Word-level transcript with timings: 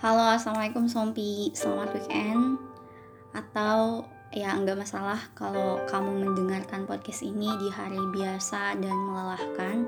Halo, 0.00 0.32
assalamualaikum 0.32 0.88
Sompi. 0.88 1.52
Selamat 1.52 1.92
weekend. 1.92 2.56
Atau 3.36 4.08
ya 4.32 4.56
nggak 4.56 4.80
masalah 4.80 5.20
kalau 5.36 5.76
kamu 5.84 6.24
mendengarkan 6.24 6.88
podcast 6.88 7.20
ini 7.20 7.52
di 7.60 7.68
hari 7.68 8.00
biasa 8.08 8.80
dan 8.80 8.96
melelahkan. 8.96 9.84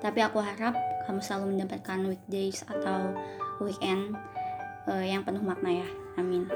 Tapi 0.00 0.24
aku 0.24 0.40
harap 0.40 0.72
kamu 1.04 1.20
selalu 1.20 1.44
mendapatkan 1.60 2.08
weekdays 2.08 2.64
atau 2.64 3.12
weekend 3.60 4.16
uh, 4.88 5.04
yang 5.04 5.20
penuh 5.20 5.44
makna 5.44 5.84
ya. 5.84 5.88
Amin. 6.16 6.48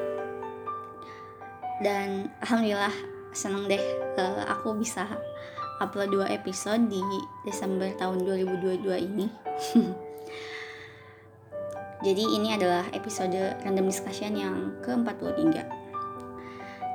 Dan 1.84 2.32
alhamdulillah 2.40 2.96
seneng 3.36 3.68
deh 3.68 3.84
uh, 4.16 4.48
aku 4.48 4.72
bisa 4.80 5.04
upload 5.84 6.08
dua 6.08 6.32
episode 6.32 6.88
di 6.88 7.04
Desember 7.44 7.92
tahun 8.00 8.24
2022 8.24 8.80
ini. 9.12 9.28
Jadi 11.98 12.22
ini 12.30 12.54
adalah 12.54 12.86
episode 12.94 13.58
random 13.66 13.90
discussion 13.90 14.38
yang 14.38 14.70
ke-43. 14.86 15.66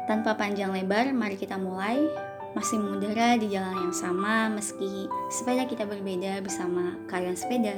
Tanpa 0.07 0.31
panjang 0.39 0.71
lebar, 0.71 1.11
mari 1.11 1.35
kita 1.35 1.59
mulai. 1.59 2.07
Masih 2.55 2.79
mengudara 2.79 3.35
di 3.35 3.49
jalan 3.51 3.89
yang 3.89 3.95
sama 3.97 4.45
meski 4.47 5.09
sepeda 5.27 5.65
kita 5.65 5.89
berbeda 5.89 6.39
bersama 6.39 6.95
kalian 7.09 7.35
sepeda. 7.35 7.75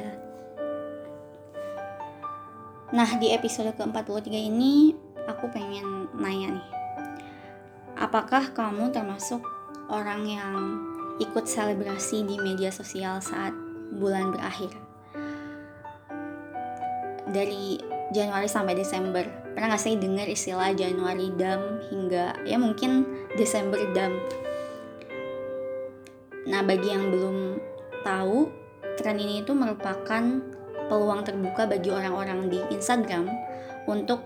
Nah, 2.93 3.09
di 3.17 3.33
episode 3.33 3.73
ke-43 3.73 4.29
ini 4.29 4.93
aku 5.25 5.49
pengen 5.49 6.11
nanya 6.13 6.61
nih. 6.61 6.67
Apakah 7.97 8.53
kamu 8.53 8.93
termasuk 8.93 9.41
orang 9.89 10.27
yang 10.29 10.53
ikut 11.17 11.47
selebrasi 11.49 12.27
di 12.27 12.35
media 12.37 12.69
sosial 12.69 13.23
saat 13.23 13.55
bulan 13.95 14.29
berakhir? 14.35 14.84
Dari 17.29 17.79
Januari 18.13 18.45
sampai 18.45 18.77
Desember 18.77 19.25
pernah 19.57 19.73
nggak 19.73 19.81
sih 19.81 19.97
dengar 19.97 20.29
istilah 20.29 20.75
Januari 20.77 21.33
dam 21.33 21.81
hingga 21.89 22.37
ya 22.45 22.59
mungkin 22.61 23.05
Desember 23.33 23.81
dam 23.95 24.13
nah 26.45 26.61
bagi 26.61 26.93
yang 26.93 27.09
belum 27.09 27.57
tahu 28.05 28.51
tren 29.01 29.17
ini 29.17 29.41
itu 29.41 29.57
merupakan 29.57 30.21
peluang 30.85 31.25
terbuka 31.25 31.65
bagi 31.65 31.89
orang-orang 31.89 32.47
di 32.47 32.61
Instagram 32.69 33.25
untuk 33.89 34.21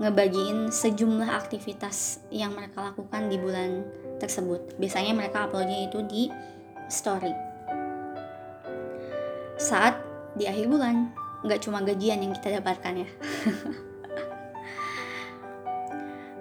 ngebagiin 0.00 0.72
sejumlah 0.72 1.28
aktivitas 1.28 2.24
yang 2.32 2.56
mereka 2.56 2.80
lakukan 2.90 3.28
di 3.28 3.36
bulan 3.36 3.86
tersebut. 4.18 4.74
Biasanya 4.80 5.12
mereka 5.14 5.46
uploadnya 5.46 5.86
itu 5.86 6.02
di 6.08 6.26
story. 6.88 7.30
Saat 9.60 10.00
di 10.34 10.48
akhir 10.48 10.66
bulan, 10.66 11.12
nggak 11.42 11.62
cuma 11.62 11.82
gajian 11.82 12.22
yang 12.22 12.34
kita 12.34 12.62
dapatkan 12.62 13.06
ya. 13.06 13.08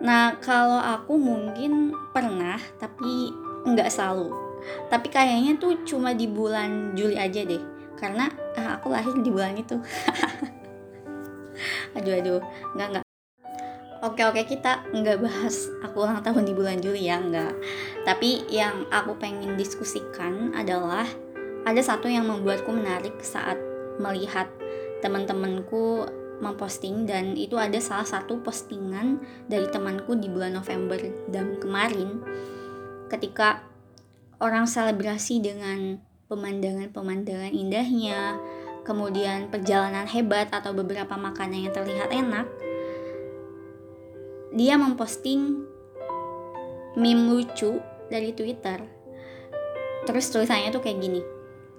Nah 0.02 0.34
kalau 0.42 0.82
aku 0.82 1.14
mungkin 1.14 1.94
pernah 2.10 2.58
tapi 2.82 3.30
nggak 3.70 3.94
selalu. 3.94 4.34
Tapi 4.90 5.08
kayaknya 5.14 5.62
tuh 5.62 5.78
cuma 5.86 6.18
di 6.18 6.26
bulan 6.26 6.98
Juli 6.98 7.18
aja 7.18 7.46
deh. 7.46 7.62
Karena 7.98 8.30
ah, 8.58 8.82
aku 8.82 8.90
lahir 8.90 9.14
di 9.22 9.30
bulan 9.30 9.54
itu. 9.54 9.78
Aduh 11.98 12.18
aduh. 12.18 12.42
Nggak 12.74 12.88
nggak. 12.98 13.06
Oke 14.02 14.26
oke 14.26 14.42
kita 14.50 14.82
nggak 14.90 15.22
bahas 15.22 15.70
aku 15.86 16.02
ulang 16.02 16.26
tahun 16.26 16.50
di 16.50 16.54
bulan 16.58 16.82
Juli 16.82 17.06
ya 17.06 17.22
nggak. 17.22 17.54
Tapi 18.02 18.50
yang 18.50 18.90
aku 18.90 19.14
pengen 19.22 19.54
diskusikan 19.54 20.50
adalah 20.58 21.06
ada 21.62 21.78
satu 21.78 22.10
yang 22.10 22.26
membuatku 22.26 22.74
menarik 22.74 23.14
saat 23.22 23.62
melihat 24.02 24.50
teman-temanku 25.02 26.08
memposting 26.42 27.06
dan 27.06 27.38
itu 27.38 27.54
ada 27.58 27.78
salah 27.78 28.06
satu 28.06 28.42
postingan 28.42 29.22
dari 29.46 29.70
temanku 29.70 30.18
di 30.18 30.26
bulan 30.30 30.58
November 30.58 30.98
dan 31.30 31.58
kemarin. 31.62 32.22
Ketika 33.10 33.62
orang 34.42 34.66
selebrasi 34.66 35.38
dengan 35.42 36.02
pemandangan-pemandangan 36.32 37.54
indahnya 37.54 38.40
kemudian 38.82 39.52
perjalanan 39.54 40.10
hebat 40.10 40.50
atau 40.50 40.74
beberapa 40.74 41.14
makanan 41.14 41.70
yang 41.70 41.74
terlihat 41.76 42.10
enak 42.10 42.50
dia 44.56 44.76
memposting 44.80 45.64
meme 46.96 47.24
lucu 47.32 47.80
dari 48.12 48.36
Twitter. 48.36 48.84
Terus 50.04 50.28
tulisannya 50.34 50.74
tuh 50.74 50.82
kayak 50.82 51.00
gini 51.00 51.22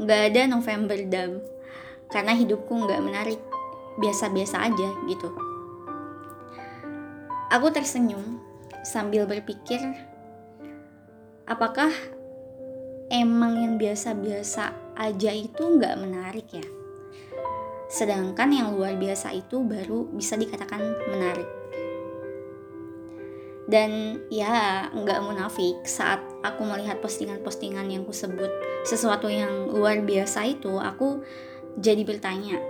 nggak 0.00 0.20
ada 0.32 0.40
November 0.48 0.96
Dam 1.04 1.42
karena 2.12 2.36
hidupku 2.36 2.70
nggak 2.70 3.02
menarik. 3.02 3.40
Biasa-biasa 3.96 4.62
aja 4.68 4.88
gitu. 5.08 5.28
Aku 7.52 7.68
tersenyum 7.68 8.40
sambil 8.84 9.28
berpikir 9.28 9.80
apakah 11.44 11.92
emang 13.12 13.60
yang 13.60 13.74
biasa-biasa 13.76 14.96
aja 14.96 15.32
itu 15.36 15.60
nggak 15.60 16.00
menarik 16.00 16.48
ya? 16.48 16.64
Sedangkan 17.92 18.48
yang 18.48 18.72
luar 18.72 18.96
biasa 18.96 19.36
itu 19.36 19.60
baru 19.60 20.08
bisa 20.16 20.40
dikatakan 20.40 20.80
menarik. 21.12 21.44
Dan 23.68 24.20
ya 24.32 24.88
nggak 24.90 25.20
munafik 25.20 25.84
saat 25.84 26.24
aku 26.40 26.64
melihat 26.64 27.04
postingan-postingan 27.04 27.92
yang 27.92 28.08
kusebut. 28.08 28.48
Sesuatu 28.88 29.28
yang 29.28 29.68
luar 29.68 30.00
biasa 30.00 30.48
itu 30.48 30.80
aku 30.80 31.20
jadi 31.80 32.04
bertanya 32.04 32.60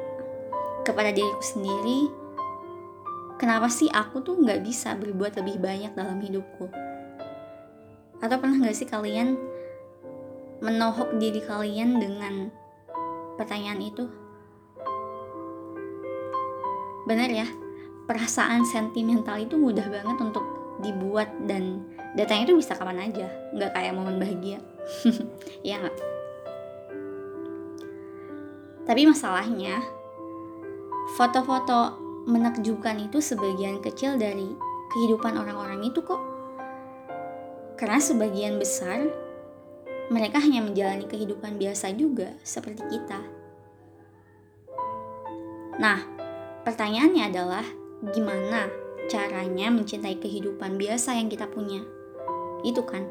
kepada 0.87 1.11
diriku 1.11 1.43
sendiri, 1.43 2.11
kenapa 3.39 3.67
sih 3.67 3.91
aku 3.91 4.23
tuh 4.23 4.39
nggak 4.39 4.63
bisa 4.63 4.95
berbuat 4.95 5.39
lebih 5.43 5.59
banyak 5.59 5.93
dalam 5.95 6.19
hidupku? 6.23 6.71
Atau 8.23 8.37
pernah 8.39 8.59
nggak 8.63 8.77
sih 8.77 8.87
kalian 8.87 9.35
menohok 10.63 11.19
diri 11.19 11.43
kalian 11.43 11.99
dengan 11.99 12.51
pertanyaan 13.35 13.83
itu? 13.83 14.07
Bener 17.03 17.31
ya, 17.35 17.47
perasaan 18.07 18.63
sentimental 18.63 19.43
itu 19.43 19.59
mudah 19.59 19.91
banget 19.91 20.19
untuk 20.23 20.47
dibuat 20.79 21.31
dan 21.51 21.83
datanya 22.15 22.47
itu 22.47 22.55
bisa 22.63 22.79
kapan 22.79 23.11
aja, 23.11 23.27
nggak 23.55 23.75
kayak 23.75 23.95
momen 23.95 24.23
bahagia. 24.23 24.63
ya 25.67 25.83
nggak? 25.83 26.12
Tapi 28.83 29.07
masalahnya, 29.07 29.79
foto-foto 31.15 31.99
menakjubkan 32.27 32.99
itu 32.99 33.19
sebagian 33.19 33.83
kecil 33.83 34.19
dari 34.19 34.55
kehidupan 34.95 35.35
orang-orang 35.39 35.83
itu 35.87 36.03
kok. 36.03 36.21
Karena 37.79 37.99
sebagian 37.99 38.63
besar 38.63 39.11
mereka 40.13 40.39
hanya 40.43 40.63
menjalani 40.63 41.07
kehidupan 41.09 41.57
biasa 41.57 41.95
juga 41.95 42.35
seperti 42.43 42.85
kita. 42.91 43.21
Nah, 45.81 45.99
pertanyaannya 46.69 47.23
adalah 47.33 47.65
gimana 48.13 48.69
caranya 49.09 49.73
mencintai 49.73 50.21
kehidupan 50.21 50.77
biasa 50.79 51.17
yang 51.17 51.33
kita 51.33 51.49
punya? 51.49 51.83
Itu 52.63 52.85
kan. 52.87 53.09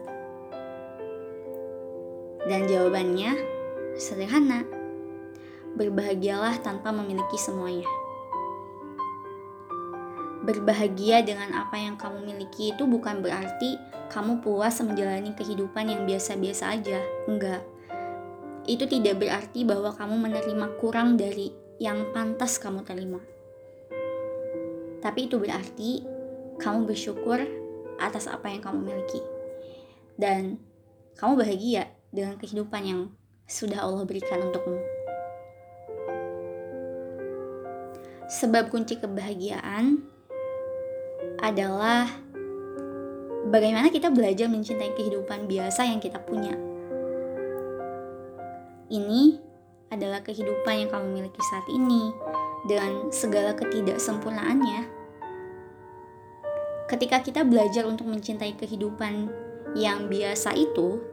Dan 2.48 2.70
jawabannya 2.70 3.36
sederhana 3.98 4.81
berbahagialah 5.76 6.60
tanpa 6.60 6.92
memiliki 6.92 7.40
semuanya. 7.40 7.88
Berbahagia 10.42 11.22
dengan 11.22 11.54
apa 11.54 11.78
yang 11.78 11.96
kamu 12.02 12.26
miliki 12.26 12.74
itu 12.74 12.90
bukan 12.90 13.22
berarti 13.22 13.78
kamu 14.10 14.42
puas 14.42 14.82
menjalani 14.82 15.32
kehidupan 15.38 15.88
yang 15.88 16.04
biasa-biasa 16.04 16.76
aja. 16.76 17.00
Enggak. 17.30 17.62
Itu 18.66 18.90
tidak 18.90 19.22
berarti 19.22 19.64
bahwa 19.64 19.94
kamu 19.94 20.16
menerima 20.18 20.68
kurang 20.82 21.16
dari 21.16 21.54
yang 21.78 22.10
pantas 22.14 22.58
kamu 22.58 22.82
terima. 22.86 23.22
Tapi 25.02 25.26
itu 25.26 25.42
berarti 25.42 26.06
kamu 26.62 26.86
bersyukur 26.86 27.42
atas 27.98 28.30
apa 28.30 28.50
yang 28.50 28.62
kamu 28.62 28.86
miliki. 28.86 29.22
Dan 30.18 30.62
kamu 31.18 31.42
bahagia 31.42 31.90
dengan 32.14 32.38
kehidupan 32.38 32.84
yang 32.86 33.02
sudah 33.50 33.82
Allah 33.82 34.06
berikan 34.06 34.42
untukmu. 34.42 35.01
Sebab 38.32 38.72
kunci 38.72 38.96
kebahagiaan 38.96 40.00
adalah 41.44 42.08
bagaimana 43.52 43.92
kita 43.92 44.08
belajar 44.08 44.48
mencintai 44.48 44.96
kehidupan 44.96 45.52
biasa 45.52 45.84
yang 45.92 46.00
kita 46.00 46.16
punya. 46.24 46.56
Ini 48.88 49.36
adalah 49.92 50.24
kehidupan 50.24 50.88
yang 50.88 50.90
kamu 50.96 51.08
miliki 51.12 51.44
saat 51.52 51.68
ini 51.68 52.16
dengan 52.72 53.12
segala 53.12 53.52
ketidaksempurnaannya. 53.52 54.88
Ketika 56.88 57.20
kita 57.20 57.44
belajar 57.44 57.84
untuk 57.84 58.08
mencintai 58.08 58.56
kehidupan 58.56 59.28
yang 59.76 60.08
biasa 60.08 60.56
itu, 60.56 61.04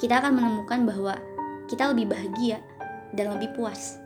kita 0.00 0.24
akan 0.24 0.32
menemukan 0.40 0.80
bahwa 0.88 1.14
kita 1.68 1.92
lebih 1.92 2.08
bahagia 2.08 2.64
dan 3.12 3.36
lebih 3.36 3.52
puas. 3.52 4.01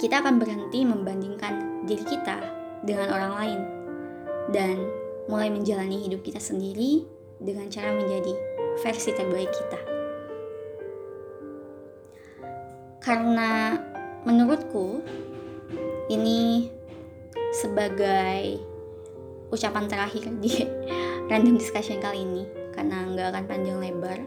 Kita 0.00 0.24
akan 0.24 0.40
berhenti 0.40 0.80
membandingkan 0.80 1.84
diri 1.84 2.00
kita 2.08 2.40
dengan 2.80 3.12
orang 3.12 3.32
lain 3.36 3.60
dan 4.48 4.76
mulai 5.28 5.52
menjalani 5.52 6.00
hidup 6.00 6.24
kita 6.24 6.40
sendiri 6.40 7.04
dengan 7.36 7.68
cara 7.68 7.92
menjadi 7.92 8.32
versi 8.80 9.12
terbaik 9.12 9.52
kita. 9.52 9.80
Karena 13.04 13.76
menurutku 14.24 15.04
ini 16.08 16.72
sebagai 17.60 18.56
ucapan 19.52 19.84
terakhir 19.84 20.32
di 20.40 20.64
random 21.28 21.60
discussion 21.60 22.00
kali 22.00 22.24
ini 22.24 22.48
karena 22.72 23.04
nggak 23.04 23.36
akan 23.36 23.44
panjang 23.44 23.76
lebar 23.76 24.24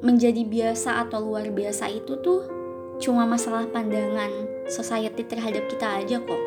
menjadi 0.00 0.40
biasa 0.40 1.04
atau 1.04 1.20
luar 1.20 1.52
biasa 1.52 1.88
itu 1.92 2.20
tuh 2.24 2.63
cuma 3.02 3.26
masalah 3.26 3.66
pandangan 3.70 4.30
society 4.70 5.26
terhadap 5.26 5.66
kita 5.70 6.02
aja 6.02 6.16
kok. 6.22 6.42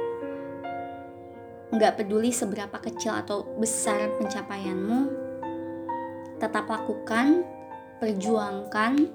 Nggak 1.76 2.00
peduli 2.00 2.32
seberapa 2.32 2.80
kecil 2.80 3.12
atau 3.12 3.44
besar 3.60 4.16
pencapaianmu 4.16 5.28
tetap 6.38 6.70
lakukan 6.70 7.42
perjuangkan 7.98 9.10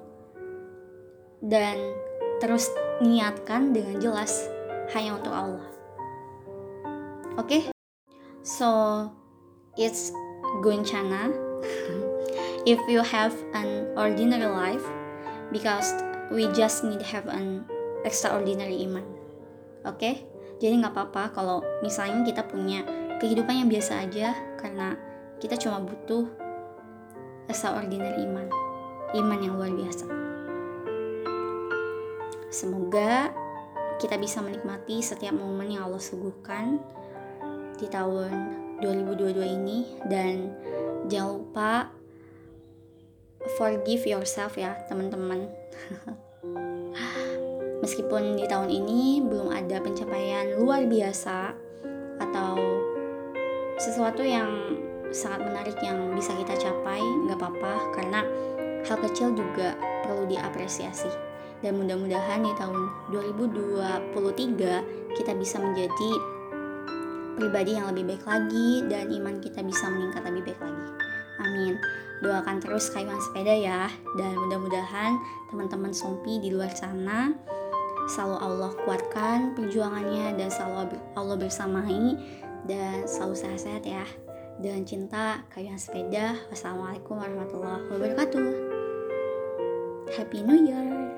dan 1.43 1.77
terus 2.43 2.67
niatkan 2.99 3.71
dengan 3.71 3.97
jelas 4.03 4.51
hanya 4.95 5.17
untuk 5.19 5.33
Allah. 5.33 5.67
Oke? 7.39 7.47
Okay? 7.47 7.63
so 8.43 9.07
it's 9.79 10.11
Gunchana 10.67 11.31
if 12.67 12.79
you 12.91 13.01
have 13.01 13.33
an 13.55 13.87
ordinary 13.97 14.51
life 14.51 14.83
because 15.55 15.95
we 16.31 16.47
just 16.55 16.85
need 16.87 17.03
have 17.03 17.27
an 17.27 17.67
extraordinary 18.07 18.85
iman. 18.87 19.03
Oke? 19.83 19.99
Okay? 19.99 20.15
jadi 20.63 20.79
nggak 20.79 20.95
apa-apa 20.95 21.35
kalau 21.35 21.59
misalnya 21.83 22.23
kita 22.23 22.47
punya 22.47 22.87
kehidupan 23.19 23.67
yang 23.67 23.69
biasa 23.71 24.07
aja 24.07 24.31
karena 24.55 24.95
kita 25.43 25.59
cuma 25.59 25.83
butuh 25.83 26.31
extraordinary 27.51 28.23
iman. 28.23 28.47
Iman 29.11 29.43
yang 29.43 29.59
luar 29.59 29.75
biasa. 29.75 30.07
Semoga 32.47 33.35
kita 33.99 34.15
bisa 34.23 34.39
menikmati 34.39 35.03
setiap 35.03 35.35
momen 35.35 35.75
yang 35.75 35.91
Allah 35.91 35.99
suguhkan 35.99 36.79
di 37.83 37.91
tahun 37.91 38.31
2022 38.79 39.43
ini. 39.43 39.79
Dan 40.07 40.55
jangan 41.11 41.43
lupa 41.43 41.91
forgive 43.57 44.07
yourself 44.07 44.57
ya 44.57 44.77
teman-teman 44.89 45.49
meskipun 47.83 48.39
di 48.39 48.47
tahun 48.47 48.71
ini 48.71 49.21
belum 49.27 49.51
ada 49.51 49.83
pencapaian 49.83 50.57
luar 50.57 50.87
biasa 50.87 51.53
atau 52.23 52.55
sesuatu 53.77 54.23
yang 54.23 54.79
sangat 55.13 55.45
menarik 55.45 55.77
yang 55.83 56.15
bisa 56.15 56.33
kita 56.39 56.55
capai 56.57 57.03
nggak 57.29 57.37
apa-apa 57.37 57.73
karena 57.99 58.21
hal 58.87 58.97
kecil 59.11 59.35
juga 59.35 59.75
perlu 60.07 60.25
diapresiasi 60.31 61.33
dan 61.63 61.79
mudah-mudahan 61.79 62.43
di 62.43 62.53
tahun 62.59 62.91
2023 63.15 65.15
kita 65.15 65.33
bisa 65.39 65.63
menjadi 65.63 66.11
pribadi 67.39 67.79
yang 67.79 67.95
lebih 67.95 68.15
baik 68.15 68.25
lagi 68.27 68.83
dan 68.91 69.07
iman 69.11 69.39
kita 69.39 69.63
bisa 69.63 69.87
meningkat 69.89 70.23
lebih 70.27 70.53
baik 70.53 70.61
lagi. 70.61 71.02
Amin. 71.41 71.81
Doakan 72.23 72.63
terus 72.63 72.93
kayuan 72.93 73.19
sepeda 73.19 73.51
ya 73.51 73.91
dan 74.15 74.35
mudah-mudahan 74.39 75.19
teman-teman 75.51 75.91
Sompi 75.91 76.39
di 76.39 76.55
luar 76.55 76.71
sana 76.71 77.35
selalu 78.07 78.37
Allah 78.39 78.73
kuatkan 78.83 79.55
perjuangannya 79.55 80.39
dan 80.39 80.49
selalu 80.51 80.99
Allah 81.19 81.37
bersamai 81.39 82.19
dan 82.67 83.07
selalu 83.07 83.35
sehat-sehat 83.37 83.85
ya. 83.87 84.07
Dan 84.63 84.87
cinta 84.87 85.43
kayuan 85.51 85.81
sepeda. 85.81 86.39
Wassalamualaikum 86.53 87.19
warahmatullahi 87.19 87.83
wabarakatuh. 87.91 88.49
Happy 90.15 90.45
New 90.45 90.61
Year. 90.69 91.12